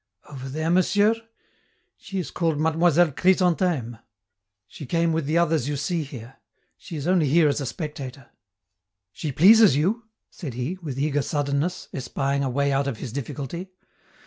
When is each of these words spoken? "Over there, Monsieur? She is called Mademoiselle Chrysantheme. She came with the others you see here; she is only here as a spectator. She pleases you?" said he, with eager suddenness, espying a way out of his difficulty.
"Over 0.27 0.49
there, 0.49 0.71
Monsieur? 0.71 1.13
She 1.95 2.17
is 2.17 2.31
called 2.31 2.59
Mademoiselle 2.59 3.11
Chrysantheme. 3.11 3.99
She 4.67 4.87
came 4.87 5.13
with 5.13 5.27
the 5.27 5.37
others 5.37 5.69
you 5.69 5.77
see 5.77 6.01
here; 6.01 6.37
she 6.75 6.95
is 6.95 7.07
only 7.07 7.27
here 7.29 7.47
as 7.47 7.61
a 7.61 7.67
spectator. 7.67 8.31
She 9.11 9.31
pleases 9.31 9.75
you?" 9.75 10.05
said 10.31 10.55
he, 10.55 10.79
with 10.81 10.97
eager 10.97 11.21
suddenness, 11.21 11.87
espying 11.93 12.43
a 12.43 12.49
way 12.49 12.71
out 12.71 12.87
of 12.87 12.97
his 12.97 13.13
difficulty. 13.13 13.69